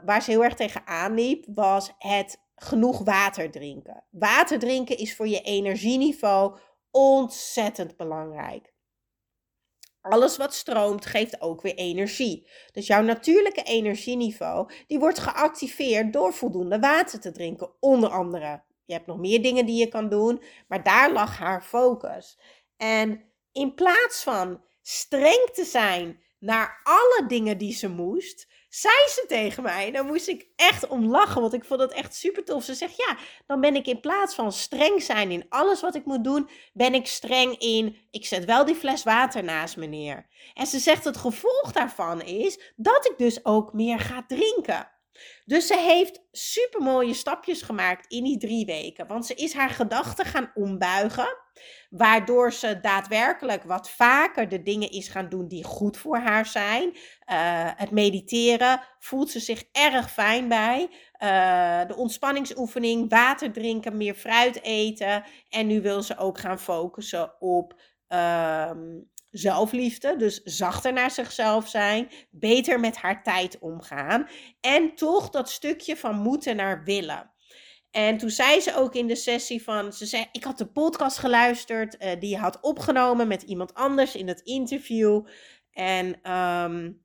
waar 0.05 0.23
ze 0.23 0.31
heel 0.31 0.45
erg 0.45 0.55
tegen 0.55 0.87
aanliep, 0.87 1.45
was 1.55 1.95
het 1.99 2.41
genoeg 2.55 3.05
water 3.05 3.51
drinken. 3.51 4.05
Water 4.11 4.59
drinken 4.59 4.97
is 4.97 5.17
voor 5.17 5.29
je 5.29 5.41
energieniveau 5.41 6.59
ontzettend 6.91 7.97
belangrijk. 7.97 8.73
Alles 10.01 10.37
wat 10.37 10.55
stroomt 10.55 11.07
geeft 11.07 11.41
ook 11.41 11.63
weer 11.63 11.75
energie. 11.75 12.49
Dus 12.73 12.87
jouw 12.87 13.03
natuurlijke 13.03 13.63
energieniveau 13.63 14.71
die 14.87 14.99
wordt 14.99 15.19
geactiveerd 15.19 16.13
door 16.13 16.35
voldoende 16.35 16.79
water 16.79 17.21
te 17.21 17.33
drinken, 17.33 17.73
onder 17.81 18.11
andere. 18.11 18.63
Je 18.85 18.93
hebt 18.93 19.07
nog 19.07 19.19
meer 19.19 19.43
dingen 19.43 19.67
die 19.67 19.79
je 19.79 19.89
kan 19.89 20.09
doen, 20.09 20.43
maar 20.69 20.83
daar 20.83 21.13
lag 21.13 21.39
haar 21.39 21.63
focus. 21.63 22.39
En 22.77 23.25
in 23.53 23.75
plaats 23.75 24.23
van 24.23 24.63
streng 24.83 25.49
te 25.53 25.65
zijn 25.65 26.21
naar 26.39 26.81
alle 26.83 27.25
dingen 27.29 27.59
die 27.59 27.73
ze 27.73 27.89
moest, 27.89 28.49
zei 28.71 28.95
ze 29.09 29.25
tegen 29.29 29.63
mij. 29.63 29.91
Daar 29.91 30.05
moest 30.05 30.29
ik 30.29 30.47
echt 30.57 30.87
om 30.87 31.07
lachen, 31.07 31.41
want 31.41 31.53
ik 31.53 31.65
vond 31.65 31.81
het 31.81 31.93
echt 31.93 32.15
super 32.15 32.45
tof. 32.45 32.65
Ze 32.65 32.75
zegt, 32.75 32.97
ja, 32.97 33.17
dan 33.47 33.61
ben 33.61 33.75
ik 33.75 33.87
in 33.87 34.01
plaats 34.01 34.35
van 34.35 34.53
streng 34.53 35.03
zijn 35.03 35.31
in 35.31 35.47
alles 35.49 35.81
wat 35.81 35.95
ik 35.95 36.05
moet 36.05 36.25
doen, 36.25 36.51
ben 36.73 36.95
ik 36.95 37.07
streng 37.07 37.59
in, 37.59 37.97
ik 38.11 38.27
zet 38.27 38.45
wel 38.45 38.65
die 38.65 38.75
fles 38.75 39.03
water 39.03 39.45
naast 39.45 39.77
me 39.77 39.87
neer. 39.87 40.27
En 40.55 40.67
ze 40.67 40.79
zegt, 40.79 41.05
het 41.05 41.17
gevolg 41.17 41.73
daarvan 41.73 42.23
is 42.23 42.73
dat 42.77 43.07
ik 43.07 43.15
dus 43.19 43.45
ook 43.45 43.73
meer 43.73 43.99
ga 43.99 44.25
drinken. 44.27 45.00
Dus 45.45 45.67
ze 45.67 45.77
heeft 45.79 46.23
super 46.33 46.83
mooie 46.83 47.15
stapjes 47.15 47.63
gemaakt 47.63 48.13
in 48.13 48.25
die 48.25 48.39
drie 48.39 48.67
weken. 48.67 49.07
Want 49.07 49.27
ze 49.27 49.35
is 49.35 49.55
haar 49.55 49.71
gedachten 49.71 50.25
gaan 50.25 50.51
ombuigen. 50.55 51.39
Waardoor 51.91 52.53
ze 52.53 52.81
daadwerkelijk 52.81 53.63
wat 53.63 53.91
vaker 53.91 54.49
de 54.49 54.63
dingen 54.63 54.91
is 54.91 55.09
gaan 55.09 55.29
doen 55.29 55.49
die 55.49 55.65
goed 55.65 55.97
voor 55.97 56.19
haar 56.19 56.47
zijn. 56.47 56.89
Uh, 56.91 57.71
het 57.77 57.91
mediteren 57.91 58.83
voelt 58.99 59.31
ze 59.31 59.41
zich 59.41 59.65
erg 59.73 60.11
fijn 60.11 60.49
bij. 60.49 60.83
Uh, 60.83 61.89
de 61.89 61.97
ontspanningsoefening, 61.97 63.11
water 63.11 63.53
drinken, 63.53 63.97
meer 63.97 64.15
fruit 64.15 64.63
eten. 64.63 65.25
En 65.49 65.67
nu 65.67 65.81
wil 65.81 66.03
ze 66.03 66.17
ook 66.17 66.39
gaan 66.39 66.59
focussen 66.59 67.41
op 67.41 67.81
uh, 68.09 68.71
zelfliefde, 69.31 70.17
dus 70.17 70.41
zachter 70.43 70.93
naar 70.93 71.11
zichzelf 71.11 71.69
zijn, 71.69 72.09
beter 72.31 72.81
met 72.81 72.97
haar 72.97 73.23
tijd 73.23 73.59
omgaan 73.59 74.29
en 74.61 74.95
toch 74.95 75.31
dat 75.31 75.51
stukje 75.51 75.97
van 75.97 76.17
moeten 76.17 76.57
naar 76.57 76.85
willen. 76.85 77.31
En 77.91 78.19
toen 78.19 78.31
zei 78.31 78.61
ze 78.61 78.77
ook 78.77 78.95
in 78.95 79.07
de 79.07 79.17
sessie 79.17 79.63
van, 79.63 79.93
ze 79.93 80.07
zei, 80.07 80.27
ik 80.33 80.45
had 80.45 80.59
de 80.59 80.67
podcast 80.67 81.19
geluisterd 81.19 82.03
uh, 82.03 82.11
die 82.19 82.31
je 82.31 82.39
had 82.39 82.61
opgenomen 82.61 83.29
met 83.29 83.43
iemand 83.43 83.75
anders 83.75 84.15
in 84.15 84.29
het 84.29 84.41
interview. 84.41 85.27
En 85.73 86.33
um, 86.33 87.05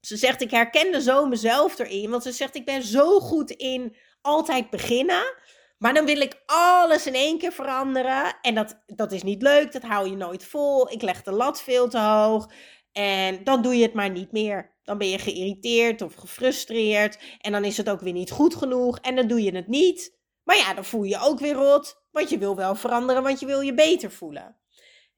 ze 0.00 0.16
zegt, 0.16 0.40
ik 0.40 0.50
herkende 0.50 1.02
zo 1.02 1.26
mezelf 1.26 1.78
erin, 1.78 2.10
want 2.10 2.22
ze 2.22 2.32
zegt, 2.32 2.54
ik 2.54 2.64
ben 2.64 2.82
zo 2.82 3.20
goed 3.20 3.50
in 3.50 3.96
altijd 4.20 4.70
beginnen. 4.70 5.34
Maar 5.80 5.94
dan 5.94 6.04
wil 6.04 6.20
ik 6.20 6.42
alles 6.46 7.06
in 7.06 7.14
één 7.14 7.38
keer 7.38 7.52
veranderen. 7.52 8.36
En 8.42 8.54
dat, 8.54 8.82
dat 8.86 9.12
is 9.12 9.22
niet 9.22 9.42
leuk, 9.42 9.72
dat 9.72 9.82
hou 9.82 10.08
je 10.08 10.16
nooit 10.16 10.44
vol. 10.44 10.92
Ik 10.92 11.02
leg 11.02 11.22
de 11.22 11.32
lat 11.32 11.62
veel 11.62 11.88
te 11.88 11.98
hoog. 11.98 12.50
En 12.92 13.44
dan 13.44 13.62
doe 13.62 13.76
je 13.76 13.82
het 13.82 13.94
maar 13.94 14.10
niet 14.10 14.32
meer. 14.32 14.76
Dan 14.82 14.98
ben 14.98 15.08
je 15.08 15.18
geïrriteerd 15.18 16.02
of 16.02 16.14
gefrustreerd. 16.14 17.18
En 17.38 17.52
dan 17.52 17.64
is 17.64 17.76
het 17.76 17.90
ook 17.90 18.00
weer 18.00 18.12
niet 18.12 18.30
goed 18.30 18.54
genoeg. 18.54 18.98
En 18.98 19.16
dan 19.16 19.26
doe 19.26 19.42
je 19.42 19.54
het 19.54 19.68
niet. 19.68 20.18
Maar 20.44 20.56
ja, 20.56 20.74
dan 20.74 20.84
voel 20.84 21.02
je 21.02 21.08
je 21.08 21.20
ook 21.20 21.38
weer 21.38 21.54
rot. 21.54 22.04
Want 22.10 22.30
je 22.30 22.38
wil 22.38 22.56
wel 22.56 22.74
veranderen, 22.74 23.22
want 23.22 23.40
je 23.40 23.46
wil 23.46 23.60
je 23.60 23.74
beter 23.74 24.10
voelen. 24.10 24.56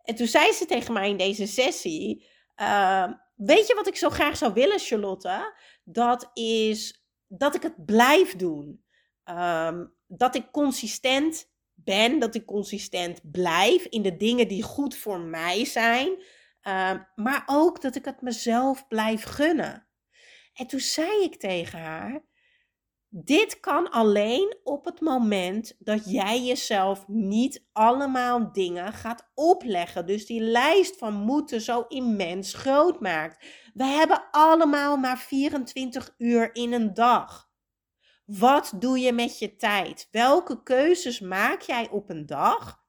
En 0.03 0.15
toen 0.15 0.27
zei 0.27 0.53
ze 0.53 0.67
tegen 0.67 0.93
mij 0.93 1.09
in 1.09 1.17
deze 1.17 1.47
sessie: 1.47 2.29
uh, 2.61 3.13
Weet 3.37 3.67
je 3.67 3.75
wat 3.75 3.87
ik 3.87 3.97
zo 3.97 4.11
graag 4.11 4.37
zou 4.37 4.53
willen, 4.53 4.79
Charlotte? 4.79 5.55
Dat 5.85 6.31
is 6.33 7.05
dat 7.29 7.55
ik 7.55 7.63
het 7.63 7.85
blijf 7.85 8.37
doen. 8.37 8.85
Um, 9.25 9.95
dat 10.17 10.35
ik 10.35 10.51
consistent 10.51 11.51
ben, 11.75 12.19
dat 12.19 12.35
ik 12.35 12.47
consistent 12.47 13.31
blijf 13.31 13.85
in 13.85 14.03
de 14.03 14.17
dingen 14.17 14.49
die 14.49 14.63
goed 14.63 14.97
voor 14.97 15.21
mij 15.21 15.65
zijn, 15.65 16.09
uh, 16.63 16.95
maar 17.15 17.43
ook 17.47 17.81
dat 17.81 17.95
ik 17.95 18.05
het 18.05 18.21
mezelf 18.21 18.89
blijf 18.89 19.23
gunnen. 19.23 19.87
En 20.55 20.67
toen 20.67 20.81
zei 20.81 21.23
ik 21.23 21.37
tegen 21.37 21.79
haar: 21.79 22.25
Dit 23.09 23.61
kan 23.61 23.91
alleen 23.91 24.57
op 24.65 24.85
het 24.85 25.01
moment 25.01 25.77
dat 25.79 26.11
jij 26.11 26.43
jezelf 26.43 27.09
niet 27.09 27.69
allemaal 27.73 28.53
dingen 28.53 28.93
gaat 28.93 29.31
opleggen. 29.35 30.07
Dus 30.07 30.27
die 30.27 30.41
lijst 30.41 30.97
van 30.97 31.15
moeten 31.15 31.61
zo 31.61 31.85
immens 31.89 32.55
groot 32.55 33.01
maakt. 33.01 33.45
We 33.75 33.85
hebben 33.85 34.25
allemaal 34.31 34.97
maar 34.97 35.19
24 35.19 36.15
uur 36.19 36.55
in 36.55 36.73
een 36.73 36.95
dag. 36.95 37.52
Wat 38.39 38.73
doe 38.77 38.99
je 38.99 39.13
met 39.13 39.39
je 39.39 39.57
tijd? 39.57 40.09
Welke 40.11 40.63
keuzes 40.63 41.21
maak 41.21 41.61
jij 41.61 41.89
op 41.91 42.11
een 42.11 42.27
dag? 42.27 42.81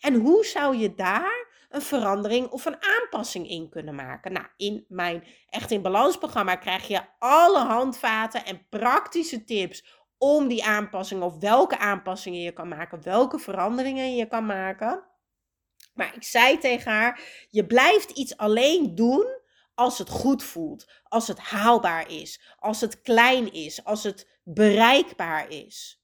En 0.00 0.14
hoe 0.14 0.44
zou 0.44 0.76
je 0.76 0.94
daar 0.94 1.66
een 1.70 1.82
verandering 1.82 2.48
of 2.48 2.64
een 2.64 2.82
aanpassing 2.82 3.48
in 3.48 3.68
kunnen 3.68 3.94
maken? 3.94 4.32
Nou, 4.32 4.46
in 4.56 4.84
mijn 4.88 5.24
Echt 5.48 5.70
in 5.70 5.82
Balans 5.82 6.18
programma 6.18 6.56
krijg 6.56 6.88
je 6.88 7.00
alle 7.18 7.58
handvaten 7.58 8.44
en 8.44 8.66
praktische 8.68 9.44
tips 9.44 9.84
om 10.18 10.48
die 10.48 10.64
aanpassing 10.64 11.22
of 11.22 11.38
welke 11.38 11.78
aanpassingen 11.78 12.40
je 12.40 12.52
kan 12.52 12.68
maken, 12.68 13.02
welke 13.02 13.38
veranderingen 13.38 14.16
je 14.16 14.26
kan 14.26 14.46
maken. 14.46 15.04
Maar 15.94 16.14
ik 16.14 16.24
zei 16.24 16.58
tegen 16.58 16.92
haar: 16.92 17.20
je 17.50 17.66
blijft 17.66 18.10
iets 18.10 18.36
alleen 18.36 18.94
doen 18.94 19.40
als 19.74 19.98
het 19.98 20.08
goed 20.08 20.42
voelt, 20.42 20.90
als 21.02 21.28
het 21.28 21.38
haalbaar 21.38 22.10
is, 22.10 22.40
als 22.58 22.80
het 22.80 23.00
klein 23.00 23.52
is, 23.52 23.84
als 23.84 24.02
het 24.02 24.40
bereikbaar 24.44 25.50
is. 25.50 26.02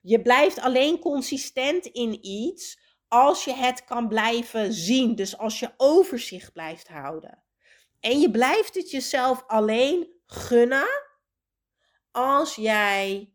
Je 0.00 0.22
blijft 0.22 0.58
alleen 0.58 0.98
consistent 0.98 1.86
in 1.86 2.26
iets 2.26 2.84
als 3.08 3.44
je 3.44 3.54
het 3.54 3.84
kan 3.84 4.08
blijven 4.08 4.72
zien. 4.72 5.14
Dus 5.14 5.38
als 5.38 5.60
je 5.60 5.74
overzicht 5.76 6.52
blijft 6.52 6.88
houden. 6.88 7.42
En 8.00 8.20
je 8.20 8.30
blijft 8.30 8.74
het 8.74 8.90
jezelf 8.90 9.44
alleen 9.46 10.08
gunnen 10.26 11.04
als 12.10 12.54
jij. 12.54 13.30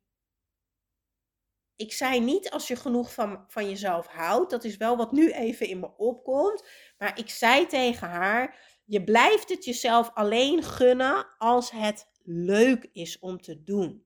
Ik 1.75 1.93
zei 1.93 2.19
niet 2.19 2.51
als 2.51 2.67
je 2.67 2.75
genoeg 2.75 3.13
van, 3.13 3.45
van 3.47 3.69
jezelf 3.69 4.07
houdt. 4.07 4.51
Dat 4.51 4.63
is 4.63 4.77
wel 4.77 4.97
wat 4.97 5.11
nu 5.11 5.31
even 5.31 5.67
in 5.67 5.79
me 5.79 5.97
opkomt. 5.97 6.67
Maar 6.97 7.19
ik 7.19 7.29
zei 7.29 7.65
tegen 7.65 8.09
haar: 8.09 8.70
je 8.91 9.03
blijft 9.03 9.49
het 9.49 9.65
jezelf 9.65 10.11
alleen 10.13 10.63
gunnen 10.63 11.27
als 11.37 11.71
het 11.71 12.07
leuk 12.23 12.89
is 12.91 13.19
om 13.19 13.41
te 13.41 13.63
doen. 13.63 14.05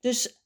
Dus 0.00 0.44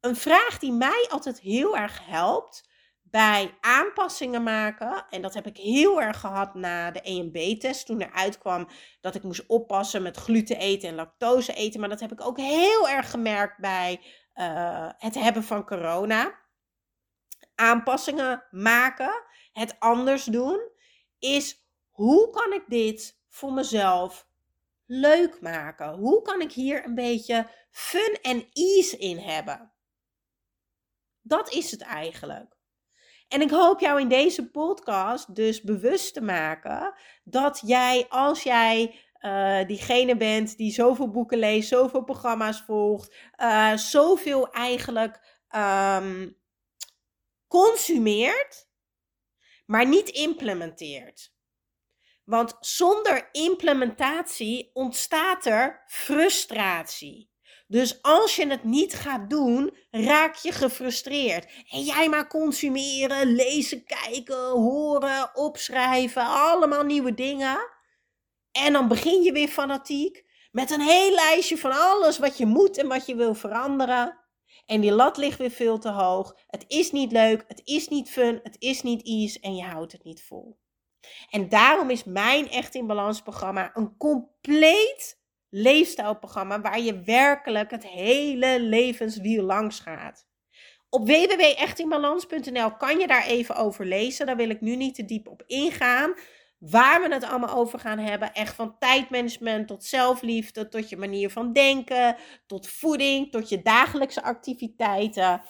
een 0.00 0.16
vraag 0.16 0.58
die 0.58 0.72
mij 0.72 1.06
altijd 1.10 1.40
heel 1.40 1.76
erg 1.76 2.06
helpt 2.06 2.68
bij 3.02 3.56
aanpassingen 3.60 4.42
maken, 4.42 5.06
en 5.10 5.22
dat 5.22 5.34
heb 5.34 5.46
ik 5.46 5.56
heel 5.56 6.02
erg 6.02 6.20
gehad 6.20 6.54
na 6.54 6.90
de 6.90 7.00
EMB-test, 7.00 7.86
toen 7.86 8.00
er 8.00 8.12
uitkwam 8.12 8.68
dat 9.00 9.14
ik 9.14 9.22
moest 9.22 9.46
oppassen 9.46 10.02
met 10.02 10.16
gluten 10.16 10.58
eten 10.58 10.88
en 10.88 10.94
lactose 10.94 11.54
eten, 11.54 11.80
maar 11.80 11.88
dat 11.88 12.00
heb 12.00 12.12
ik 12.12 12.20
ook 12.20 12.38
heel 12.38 12.88
erg 12.88 13.10
gemerkt 13.10 13.58
bij 13.58 14.00
uh, 14.34 14.90
het 14.98 15.14
hebben 15.14 15.42
van 15.42 15.66
corona. 15.66 16.38
Aanpassingen 17.54 18.44
maken, 18.50 19.22
het 19.52 19.76
anders 19.78 20.24
doen, 20.24 20.70
is 21.18 21.65
hoe 21.96 22.30
kan 22.30 22.52
ik 22.52 22.64
dit 22.68 23.20
voor 23.28 23.52
mezelf 23.52 24.28
leuk 24.86 25.40
maken? 25.40 25.94
Hoe 25.94 26.22
kan 26.22 26.40
ik 26.40 26.52
hier 26.52 26.84
een 26.84 26.94
beetje 26.94 27.50
fun 27.70 28.18
en 28.22 28.48
ease 28.52 28.98
in 28.98 29.18
hebben? 29.18 29.72
Dat 31.22 31.52
is 31.52 31.70
het 31.70 31.82
eigenlijk. 31.82 32.56
En 33.28 33.40
ik 33.40 33.50
hoop 33.50 33.80
jou 33.80 34.00
in 34.00 34.08
deze 34.08 34.50
podcast 34.50 35.34
dus 35.34 35.62
bewust 35.62 36.14
te 36.14 36.20
maken 36.20 36.94
dat 37.24 37.62
jij, 37.64 38.06
als 38.08 38.42
jij 38.42 39.00
uh, 39.20 39.66
diegene 39.66 40.16
bent 40.16 40.56
die 40.56 40.72
zoveel 40.72 41.10
boeken 41.10 41.38
leest, 41.38 41.68
zoveel 41.68 42.04
programma's 42.04 42.60
volgt, 42.60 43.14
uh, 43.36 43.76
zoveel 43.76 44.50
eigenlijk 44.50 45.44
um, 45.56 46.36
consumeert, 47.48 48.68
maar 49.66 49.88
niet 49.88 50.08
implementeert. 50.08 51.35
Want 52.26 52.56
zonder 52.60 53.28
implementatie 53.32 54.70
ontstaat 54.72 55.46
er 55.46 55.84
frustratie. 55.86 57.30
Dus 57.66 58.02
als 58.02 58.36
je 58.36 58.46
het 58.46 58.64
niet 58.64 58.94
gaat 58.94 59.30
doen, 59.30 59.76
raak 59.90 60.34
je 60.34 60.52
gefrustreerd. 60.52 61.46
En 61.70 61.82
jij 61.82 62.08
maar 62.08 62.28
consumeren, 62.28 63.34
lezen, 63.34 63.84
kijken, 63.84 64.50
horen, 64.50 65.36
opschrijven, 65.36 66.22
allemaal 66.22 66.84
nieuwe 66.84 67.14
dingen. 67.14 67.58
En 68.52 68.72
dan 68.72 68.88
begin 68.88 69.22
je 69.22 69.32
weer 69.32 69.48
fanatiek 69.48 70.24
met 70.50 70.70
een 70.70 70.80
heel 70.80 71.14
lijstje 71.14 71.58
van 71.58 71.72
alles 71.72 72.18
wat 72.18 72.38
je 72.38 72.46
moet 72.46 72.78
en 72.78 72.88
wat 72.88 73.06
je 73.06 73.14
wil 73.14 73.34
veranderen. 73.34 74.18
En 74.66 74.80
die 74.80 74.92
lat 74.92 75.16
ligt 75.16 75.38
weer 75.38 75.50
veel 75.50 75.78
te 75.78 75.90
hoog. 75.90 76.36
Het 76.46 76.64
is 76.68 76.92
niet 76.92 77.12
leuk, 77.12 77.44
het 77.48 77.60
is 77.64 77.88
niet 77.88 78.10
fun, 78.10 78.40
het 78.42 78.56
is 78.58 78.82
niet 78.82 79.06
ease 79.06 79.40
en 79.40 79.54
je 79.54 79.62
houdt 79.62 79.92
het 79.92 80.04
niet 80.04 80.22
vol. 80.22 80.58
En 81.30 81.48
daarom 81.48 81.90
is 81.90 82.04
mijn 82.04 82.50
Echt 82.50 82.74
in 82.74 82.86
Balans 82.86 83.22
programma 83.22 83.70
een 83.74 83.96
compleet 83.96 85.24
leefstijlprogramma 85.48 86.60
waar 86.60 86.80
je 86.80 87.00
werkelijk 87.00 87.70
het 87.70 87.86
hele 87.86 88.60
levenswiel 88.60 89.42
langs 89.42 89.80
gaat. 89.80 90.26
Op 90.88 91.06
www.echtinbalans.nl 91.06 92.76
kan 92.76 92.98
je 92.98 93.06
daar 93.06 93.26
even 93.26 93.56
over 93.56 93.86
lezen. 93.86 94.26
Daar 94.26 94.36
wil 94.36 94.50
ik 94.50 94.60
nu 94.60 94.76
niet 94.76 94.94
te 94.94 95.04
diep 95.04 95.28
op 95.28 95.42
ingaan. 95.46 96.14
Waar 96.58 97.02
we 97.02 97.14
het 97.14 97.24
allemaal 97.24 97.56
over 97.56 97.78
gaan 97.78 97.98
hebben. 97.98 98.34
Echt 98.34 98.54
van 98.54 98.78
tijdmanagement 98.78 99.68
tot 99.68 99.84
zelfliefde, 99.84 100.68
tot 100.68 100.88
je 100.88 100.96
manier 100.96 101.30
van 101.30 101.52
denken, 101.52 102.16
tot 102.46 102.68
voeding, 102.68 103.30
tot 103.30 103.48
je 103.48 103.62
dagelijkse 103.62 104.22
activiteiten. 104.22 105.42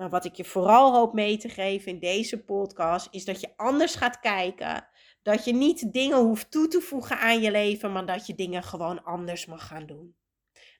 Maar 0.00 0.10
wat 0.10 0.24
ik 0.24 0.34
je 0.34 0.44
vooral 0.44 0.92
hoop 0.92 1.12
mee 1.12 1.36
te 1.36 1.48
geven 1.48 1.92
in 1.92 1.98
deze 1.98 2.44
podcast 2.44 3.08
is 3.10 3.24
dat 3.24 3.40
je 3.40 3.52
anders 3.56 3.94
gaat 3.94 4.20
kijken. 4.20 4.88
Dat 5.22 5.44
je 5.44 5.52
niet 5.52 5.92
dingen 5.92 6.18
hoeft 6.18 6.50
toe 6.50 6.68
te 6.68 6.80
voegen 6.80 7.18
aan 7.18 7.40
je 7.40 7.50
leven, 7.50 7.92
maar 7.92 8.06
dat 8.06 8.26
je 8.26 8.34
dingen 8.34 8.62
gewoon 8.62 9.04
anders 9.04 9.46
mag 9.46 9.66
gaan 9.66 9.86
doen. 9.86 10.16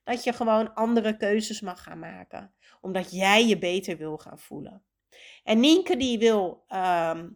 Dat 0.05 0.25
je 0.25 0.33
gewoon 0.33 0.75
andere 0.75 1.17
keuzes 1.17 1.61
mag 1.61 1.83
gaan 1.83 1.99
maken, 1.99 2.55
omdat 2.81 3.13
jij 3.13 3.47
je 3.47 3.59
beter 3.59 3.97
wil 3.97 4.17
gaan 4.17 4.39
voelen. 4.39 4.85
En 5.43 5.61
Nienke 5.61 5.97
die 5.97 6.19
wil 6.19 6.65
ehm, 6.67 7.29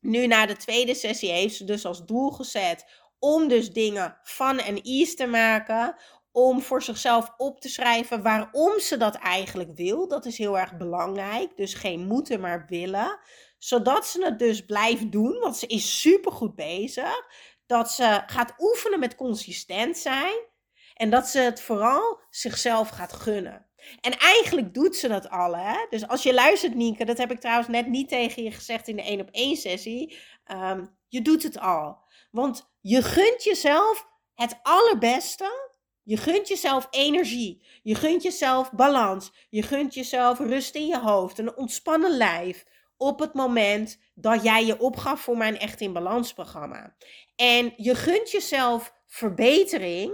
nu 0.00 0.26
na 0.26 0.46
de 0.46 0.56
tweede 0.56 0.94
sessie 0.94 1.30
heeft 1.30 1.54
ze 1.54 1.64
dus 1.64 1.84
als 1.84 2.04
doel 2.04 2.30
gezet 2.30 3.04
om 3.18 3.48
dus 3.48 3.72
dingen 3.72 4.18
fun 4.22 4.58
en 4.58 4.82
ease 4.82 5.14
te 5.14 5.26
maken. 5.26 5.96
Om 6.32 6.62
voor 6.62 6.82
zichzelf 6.82 7.34
op 7.36 7.60
te 7.60 7.68
schrijven 7.68 8.22
waarom 8.22 8.80
ze 8.80 8.96
dat 8.96 9.14
eigenlijk 9.14 9.70
wil. 9.74 10.08
Dat 10.08 10.26
is 10.26 10.38
heel 10.38 10.58
erg 10.58 10.76
belangrijk. 10.76 11.56
Dus 11.56 11.74
geen 11.74 12.06
moeten, 12.06 12.40
maar 12.40 12.66
willen. 12.68 13.18
Zodat 13.58 14.06
ze 14.06 14.24
het 14.24 14.38
dus 14.38 14.64
blijft 14.64 15.12
doen, 15.12 15.38
want 15.38 15.56
ze 15.56 15.66
is 15.66 16.00
super 16.00 16.32
goed 16.32 16.54
bezig. 16.54 17.26
Dat 17.66 17.90
ze 17.90 18.22
gaat 18.26 18.54
oefenen 18.58 19.00
met 19.00 19.14
consistent 19.14 19.96
zijn. 19.96 20.50
En 20.94 21.10
dat 21.10 21.26
ze 21.26 21.38
het 21.38 21.60
vooral 21.60 22.20
zichzelf 22.30 22.88
gaat 22.88 23.12
gunnen. 23.12 23.66
En 24.00 24.18
eigenlijk 24.18 24.74
doet 24.74 24.96
ze 24.96 25.08
dat 25.08 25.30
al, 25.30 25.56
hè? 25.56 25.86
Dus 25.90 26.08
als 26.08 26.22
je 26.22 26.34
luistert, 26.34 26.74
Nienke, 26.74 27.04
dat 27.04 27.18
heb 27.18 27.30
ik 27.30 27.40
trouwens 27.40 27.68
net 27.68 27.86
niet 27.86 28.08
tegen 28.08 28.42
je 28.42 28.50
gezegd 28.50 28.88
in 28.88 28.96
de 28.96 29.02
1 29.02 29.20
op 29.20 29.28
1 29.30 29.56
sessie. 29.56 30.18
Um, 30.52 30.96
je 31.08 31.22
doet 31.22 31.42
het 31.42 31.58
al. 31.58 31.98
Want 32.30 32.72
je 32.80 33.02
gunt 33.02 33.44
jezelf 33.44 34.08
het 34.34 34.58
allerbeste. 34.62 35.70
Je 36.04 36.16
gunt 36.16 36.48
jezelf 36.48 36.88
energie. 36.90 37.66
Je 37.82 37.94
gunt 37.94 38.22
jezelf 38.22 38.72
balans. 38.72 39.32
Je 39.48 39.62
gunt 39.62 39.94
jezelf 39.94 40.38
rust 40.38 40.74
in 40.74 40.86
je 40.86 40.98
hoofd. 40.98 41.38
Een 41.38 41.56
ontspannen 41.56 42.16
lijf. 42.16 42.64
Op 42.96 43.18
het 43.18 43.34
moment 43.34 43.98
dat 44.14 44.42
jij 44.42 44.66
je 44.66 44.80
opgaf 44.80 45.20
voor 45.20 45.36
mijn 45.36 45.58
Echt 45.58 45.80
in 45.80 45.92
Balans 45.92 46.32
programma. 46.32 46.96
En 47.36 47.72
je 47.76 47.94
gunt 47.94 48.30
jezelf 48.30 48.94
verbetering 49.06 50.12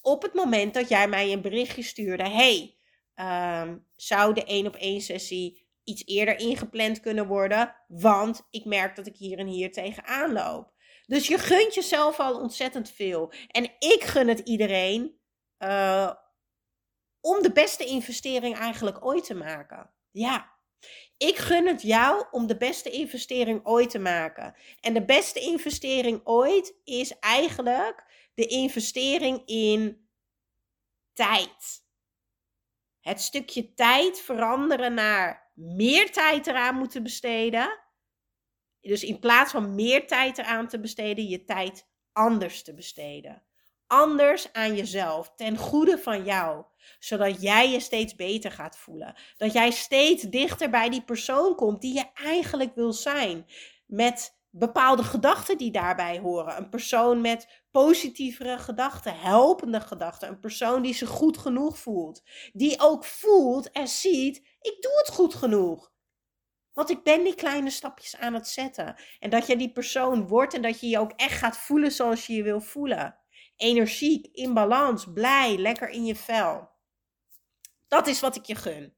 op 0.00 0.22
het 0.22 0.34
moment 0.34 0.74
dat 0.74 0.88
jij 0.88 1.08
mij 1.08 1.32
een 1.32 1.42
berichtje 1.42 1.82
stuurde. 1.82 2.28
Hey, 2.28 2.76
um, 3.62 3.86
zou 3.96 4.34
de 4.34 4.44
één 4.44 4.66
op 4.66 4.76
één 4.76 5.00
sessie 5.00 5.66
iets 5.84 6.02
eerder 6.06 6.38
ingepland 6.38 7.00
kunnen 7.00 7.26
worden? 7.26 7.74
Want 7.88 8.46
ik 8.50 8.64
merk 8.64 8.96
dat 8.96 9.06
ik 9.06 9.16
hier 9.16 9.38
en 9.38 9.46
hier 9.46 9.72
tegenaan 9.72 10.32
loop. 10.32 10.72
Dus 11.06 11.26
je 11.26 11.38
gunt 11.38 11.74
jezelf 11.74 12.20
al 12.20 12.40
ontzettend 12.40 12.90
veel. 12.90 13.32
En 13.48 13.64
ik 13.64 14.02
gun 14.04 14.28
het 14.28 14.38
iedereen 14.38 15.18
uh, 15.58 16.12
om 17.20 17.42
de 17.42 17.52
beste 17.52 17.84
investering 17.84 18.56
eigenlijk 18.56 19.04
ooit 19.04 19.24
te 19.24 19.34
maken. 19.34 19.90
Ja. 20.10 20.52
Ik 21.16 21.36
gun 21.36 21.66
het 21.66 21.82
jou 21.82 22.26
om 22.30 22.46
de 22.46 22.56
beste 22.56 22.90
investering 22.90 23.66
ooit 23.66 23.90
te 23.90 23.98
maken. 23.98 24.54
En 24.80 24.94
de 24.94 25.04
beste 25.04 25.40
investering 25.40 26.20
ooit 26.24 26.74
is 26.84 27.18
eigenlijk 27.18 28.04
de 28.34 28.46
investering 28.46 29.42
in 29.46 30.08
tijd 31.12 31.84
het 33.04 33.20
stukje 33.20 33.74
tijd 33.74 34.20
veranderen 34.20 34.94
naar 34.94 35.52
meer 35.54 36.12
tijd 36.12 36.46
eraan 36.46 36.74
moeten 36.74 37.02
besteden. 37.02 37.78
Dus 38.80 39.04
in 39.04 39.18
plaats 39.18 39.50
van 39.50 39.74
meer 39.74 40.06
tijd 40.06 40.38
eraan 40.38 40.68
te 40.68 40.80
besteden, 40.80 41.28
je 41.28 41.44
tijd 41.44 41.88
anders 42.12 42.62
te 42.62 42.74
besteden. 42.74 43.43
Anders 43.86 44.52
aan 44.52 44.76
jezelf, 44.76 45.32
ten 45.36 45.56
goede 45.56 45.98
van 45.98 46.24
jou, 46.24 46.64
zodat 46.98 47.42
jij 47.42 47.70
je 47.70 47.80
steeds 47.80 48.14
beter 48.14 48.52
gaat 48.52 48.76
voelen. 48.76 49.14
Dat 49.36 49.52
jij 49.52 49.70
steeds 49.70 50.22
dichter 50.22 50.70
bij 50.70 50.90
die 50.90 51.04
persoon 51.04 51.54
komt 51.54 51.80
die 51.80 51.94
je 51.94 52.10
eigenlijk 52.14 52.74
wil 52.74 52.92
zijn. 52.92 53.46
Met 53.86 54.38
bepaalde 54.50 55.02
gedachten 55.02 55.58
die 55.58 55.70
daarbij 55.70 56.18
horen. 56.18 56.56
Een 56.56 56.68
persoon 56.68 57.20
met 57.20 57.64
positievere 57.70 58.58
gedachten, 58.58 59.18
helpende 59.18 59.80
gedachten. 59.80 60.28
Een 60.28 60.40
persoon 60.40 60.82
die 60.82 60.94
zich 60.94 61.08
goed 61.08 61.38
genoeg 61.38 61.78
voelt. 61.78 62.22
Die 62.52 62.80
ook 62.80 63.04
voelt 63.04 63.70
en 63.70 63.88
ziet, 63.88 64.36
ik 64.60 64.76
doe 64.80 64.92
het 64.96 65.08
goed 65.08 65.34
genoeg. 65.34 65.92
Want 66.72 66.90
ik 66.90 67.02
ben 67.02 67.24
die 67.24 67.34
kleine 67.34 67.70
stapjes 67.70 68.16
aan 68.16 68.34
het 68.34 68.48
zetten. 68.48 68.96
En 69.18 69.30
dat 69.30 69.46
je 69.46 69.56
die 69.56 69.72
persoon 69.72 70.26
wordt 70.26 70.54
en 70.54 70.62
dat 70.62 70.80
je 70.80 70.88
je 70.88 70.98
ook 70.98 71.12
echt 71.16 71.38
gaat 71.38 71.58
voelen 71.58 71.92
zoals 71.92 72.26
je 72.26 72.34
je 72.34 72.42
wil 72.42 72.60
voelen. 72.60 73.18
Energiek, 73.56 74.26
in 74.32 74.54
balans, 74.54 75.12
blij, 75.12 75.56
lekker 75.56 75.88
in 75.88 76.04
je 76.04 76.16
vel. 76.16 76.68
Dat 77.88 78.06
is 78.06 78.20
wat 78.20 78.36
ik 78.36 78.44
je 78.44 78.54
gun. 78.54 78.94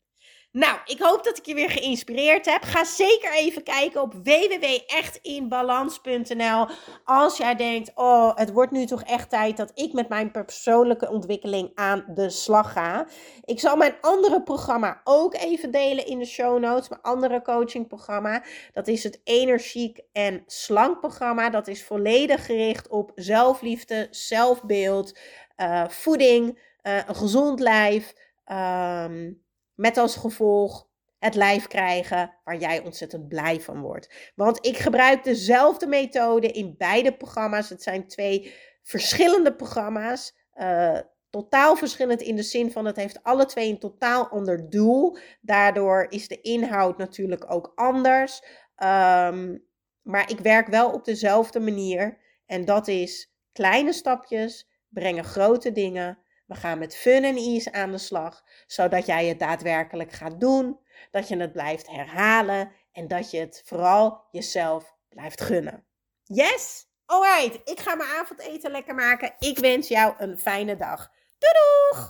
Nou, 0.53 0.79
ik 0.85 0.99
hoop 0.99 1.25
dat 1.25 1.39
ik 1.39 1.47
je 1.47 1.55
weer 1.55 1.71
geïnspireerd 1.71 2.47
heb. 2.47 2.63
Ga 2.63 2.85
zeker 2.85 3.33
even 3.33 3.63
kijken 3.63 4.03
op 4.03 4.13
www.echtinbalans.nl 4.13 6.67
als 7.05 7.37
jij 7.37 7.55
denkt, 7.55 7.93
oh, 7.95 8.37
het 8.37 8.53
wordt 8.53 8.73
nu 8.73 8.87
toch 8.87 9.03
echt 9.03 9.31
tijd 9.31 9.57
dat 9.57 9.71
ik 9.75 9.93
met 9.93 10.09
mijn 10.09 10.31
persoonlijke 10.31 11.11
ontwikkeling 11.11 11.71
aan 11.75 12.05
de 12.15 12.31
slag 12.31 12.73
ga. 12.73 13.07
Ik 13.45 13.61
zal 13.61 13.77
mijn 13.77 13.95
andere 14.01 14.43
programma 14.43 15.01
ook 15.05 15.35
even 15.35 15.71
delen 15.71 16.07
in 16.07 16.19
de 16.19 16.25
show 16.25 16.59
notes. 16.59 16.89
Mijn 16.89 17.03
andere 17.03 17.43
coachingprogramma. 17.43 18.43
Dat 18.73 18.89
is 18.89 19.03
het 19.03 19.21
Energiek 19.25 20.01
en 20.13 20.43
Slank 20.47 21.01
programma. 21.01 21.51
Dat 21.51 21.69
is 21.69 21.85
volledig 21.85 22.47
gericht 22.47 22.89
op 22.89 23.13
zelfliefde, 23.15 24.07
zelfbeeld, 24.11 25.19
uh, 25.57 25.89
voeding, 25.89 26.59
uh, 26.83 26.97
een 27.07 27.15
gezond 27.15 27.61
lijf. 27.61 28.15
Um, 28.47 29.45
met 29.77 29.97
als 29.97 30.17
gevolg 30.17 30.89
het 31.19 31.35
lijf 31.35 31.67
krijgen 31.67 32.35
waar 32.45 32.57
jij 32.57 32.85
ontzettend 32.85 33.29
blij 33.29 33.61
van 33.61 33.81
wordt. 33.81 34.33
Want 34.35 34.67
ik 34.67 34.77
gebruik 34.77 35.25
dezelfde 35.25 35.87
methode 35.87 36.51
in 36.51 36.75
beide 36.79 37.17
programma's. 37.17 37.69
Het 37.69 37.83
zijn 37.83 38.09
twee 38.09 38.55
verschillende 38.83 39.55
programma's. 39.55 40.37
Uh, 40.55 40.99
totaal 41.31 41.77
verschillend 41.77 42.21
in 42.21 42.37
de 42.37 42.43
zin 42.43 42.73
van 42.73 42.85
het 42.85 42.97
heeft 42.97 43.23
alle 43.23 43.47
twee 43.47 43.71
een 43.71 43.79
totaal 43.79 44.29
ander 44.29 44.71
doel. 44.71 45.19
Daardoor 45.41 46.07
is 46.09 46.29
de 46.29 46.41
inhoud 46.41 46.99
natuurlijk 46.99 47.51
ook 47.51 47.73
anders. 47.75 48.43
Um, 48.77 49.65
maar 50.03 50.31
ik 50.31 50.39
werk 50.39 50.67
wel 50.67 50.91
op 50.91 51.05
dezelfde 51.05 51.61
manier. 51.61 52.19
En 52.47 52.65
dat 52.65 52.89
is 52.89 53.33
kleine 53.53 53.93
stapjes 53.93 54.69
brengen 54.89 55.25
grote 55.25 55.73
dingen. 55.73 56.19
We 56.47 56.55
gaan 56.55 56.79
met 56.79 56.97
fun 56.97 57.25
en 57.25 57.37
ease 57.37 57.73
aan 57.73 57.91
de 57.91 57.99
slag, 57.99 58.43
zodat 58.67 59.07
jij 59.07 59.27
het 59.27 59.39
daadwerkelijk 59.39 60.13
gaat 60.13 60.41
doen, 60.41 60.81
dat 61.11 61.29
je 61.29 61.37
het 61.37 61.53
blijft 61.53 61.91
herhalen 61.91 62.73
en 62.93 63.09
dat 63.09 63.31
je 63.31 63.39
het 63.39 63.63
vooral 63.65 64.25
jezelf 64.31 64.95
blijft 65.09 65.41
gunnen. 65.41 65.85
Yes? 66.25 66.87
Alright, 67.07 67.71
ik 67.71 67.81
ga 67.81 67.95
mijn 67.95 68.11
avondeten 68.11 68.71
lekker 68.71 68.95
maken. 68.95 69.35
Ik 69.39 69.59
wens 69.59 69.89
jou 69.89 70.15
een 70.19 70.39
fijne 70.39 70.77
dag. 70.77 71.11
Doei 71.39 71.53
doeg! 71.53 72.05